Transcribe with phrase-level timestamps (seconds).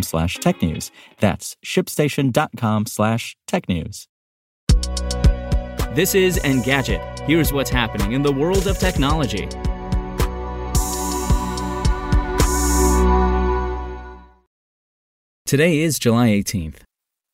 [0.00, 0.90] slash technews.
[1.18, 4.06] That's shipstation.com slash technews.
[5.94, 7.20] This is Engadget.
[7.26, 9.46] Here's what's happening in the world of technology.
[15.44, 16.76] Today is July 18th.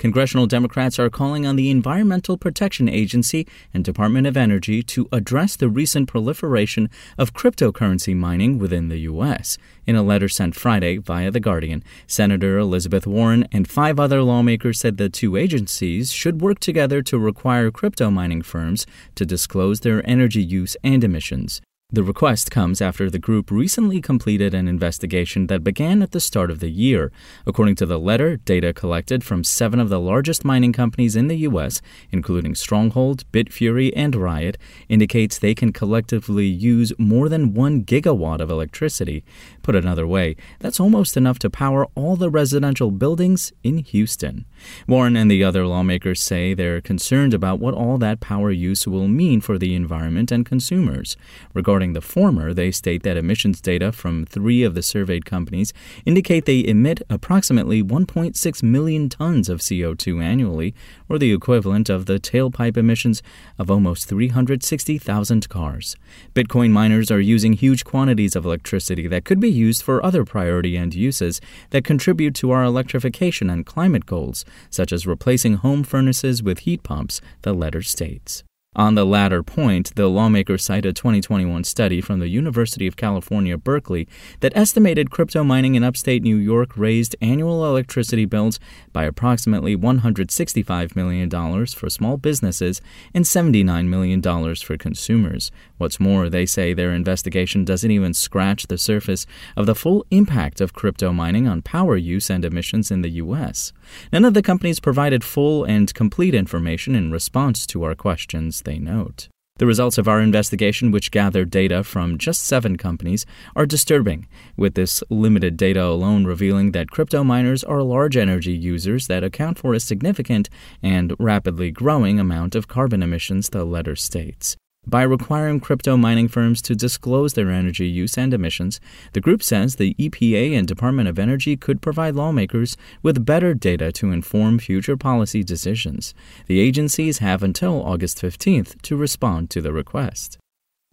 [0.00, 5.56] Congressional Democrats are calling on the Environmental Protection Agency and Department of Energy to address
[5.56, 9.58] the recent proliferation of cryptocurrency mining within the U.S.
[9.86, 14.80] In a letter sent Friday via The Guardian, Senator Elizabeth Warren and five other lawmakers
[14.80, 20.00] said the two agencies should work together to require crypto mining firms to disclose their
[20.08, 21.60] energy use and emissions.
[21.92, 26.48] The request comes after the group recently completed an investigation that began at the start
[26.48, 27.10] of the year.
[27.48, 31.38] According to the letter, data collected from seven of the largest mining companies in the
[31.38, 31.82] U.S.,
[32.12, 34.56] including Stronghold, Bitfury, and Riot,
[34.88, 39.24] indicates they can collectively use more than one gigawatt of electricity.
[39.64, 44.44] Put another way, that's almost enough to power all the residential buildings in Houston.
[44.86, 49.08] Warren and the other lawmakers say they're concerned about what all that power use will
[49.08, 51.16] mean for the environment and consumers.
[51.52, 55.72] Regarding Regarding the former, they state that emissions data from three of the surveyed companies
[56.04, 60.74] indicate they emit approximately 1.6 million tons of CO2 annually,
[61.08, 63.22] or the equivalent of the tailpipe emissions
[63.58, 65.96] of almost 360,000 cars.
[66.34, 70.76] Bitcoin miners are using huge quantities of electricity that could be used for other priority
[70.76, 76.42] end uses that contribute to our electrification and climate goals, such as replacing home furnaces
[76.42, 78.44] with heat pumps, the letter states.
[78.76, 83.58] On the latter point, the lawmakers cite a 2021 study from the University of California,
[83.58, 84.06] Berkeley,
[84.38, 88.60] that estimated crypto mining in upstate New York raised annual electricity bills
[88.92, 92.80] by approximately $165 million for small businesses
[93.12, 94.22] and $79 million
[94.54, 95.50] for consumers.
[95.78, 99.26] What's more, they say their investigation doesn't even scratch the surface
[99.56, 103.72] of the full impact of crypto mining on power use and emissions in the U.S.
[104.12, 108.78] None of the companies provided full and complete information in response to our questions they
[108.78, 109.28] note.
[109.60, 114.26] The results of our investigation, which gathered data from just seven companies, are disturbing,
[114.56, 119.58] with this limited data alone revealing that crypto miners are large energy users that account
[119.58, 120.48] for a significant
[120.82, 124.56] and rapidly growing amount of carbon emissions, the letter states.
[124.86, 128.80] By requiring crypto mining firms to disclose their energy use and emissions,
[129.12, 133.92] the group says the EPA and Department of Energy could provide lawmakers with better data
[133.92, 136.14] to inform future policy decisions.
[136.46, 140.38] The agencies have until August 15th to respond to the request.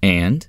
[0.04, 0.48] And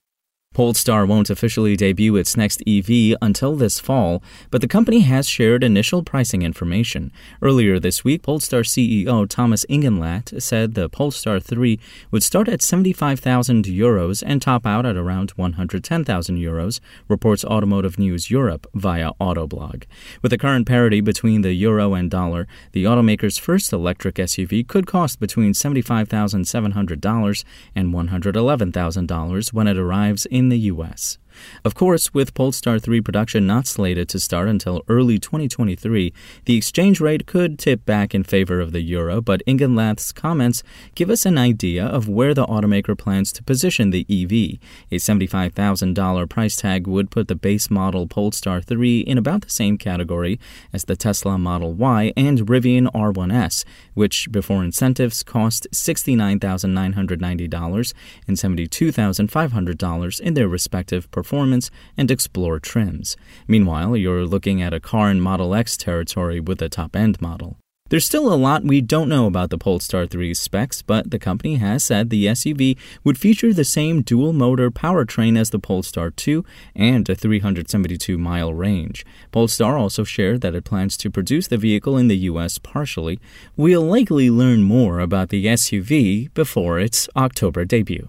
[0.58, 4.20] Polestar won't officially debut its next EV until this fall,
[4.50, 7.12] but the company has shared initial pricing information.
[7.40, 11.78] Earlier this week, Polestar CEO Thomas Ingenlath said the Polestar 3
[12.10, 18.28] would start at 75,000 euros and top out at around 110,000 euros, reports Automotive News
[18.28, 19.84] Europe via Autoblog.
[20.22, 24.88] With the current parity between the euro and dollar, the automaker's first electric SUV could
[24.88, 27.44] cost between $75,700
[27.76, 31.18] and $111,000 when it arrives in the U.S.
[31.64, 36.12] Of course, with Polestar 3 production not slated to start until early 2023,
[36.44, 40.62] the exchange rate could tip back in favor of the euro, but Ingenlath's comments
[40.94, 44.58] give us an idea of where the automaker plans to position the EV.
[44.90, 49.76] A $75,000 price tag would put the base model Polestar 3 in about the same
[49.78, 50.38] category
[50.72, 57.94] as the Tesla Model Y and Rivian R1S, which before incentives cost $69,990
[58.26, 63.14] and $72,500 in their respective performance performance and explore trims.
[63.46, 67.58] Meanwhile, you're looking at a car in Model X territory with a top end model.
[67.90, 71.56] There's still a lot we don't know about the Polestar 3's specs, but the company
[71.56, 76.44] has said the SUV would feature the same dual motor powertrain as the Polestar 2
[76.74, 79.04] and a 372 mile range.
[79.30, 83.18] Polestar also shared that it plans to produce the vehicle in the US partially.
[83.56, 88.08] We'll likely learn more about the SUV before its October debut.